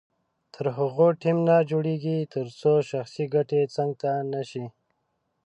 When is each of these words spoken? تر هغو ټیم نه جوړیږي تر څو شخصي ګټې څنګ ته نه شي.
تر 0.53 0.65
هغو 0.77 1.07
ټیم 1.21 1.37
نه 1.47 1.55
جوړیږي 1.71 2.17
تر 2.33 2.45
څو 2.59 2.71
شخصي 2.91 3.25
ګټې 3.35 3.61
څنګ 3.75 3.91
ته 4.01 4.11
نه 4.33 4.41
شي. 4.49 4.65